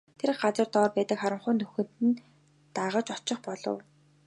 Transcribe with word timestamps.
Тэр 0.19 0.31
газар 0.41 0.67
дор 0.73 0.89
байдаг 0.95 1.17
харанхуй 1.21 1.53
нүхэнд 1.57 1.91
нь 2.07 2.21
дагаж 2.75 3.07
очих 3.15 3.39
болов. 3.47 3.77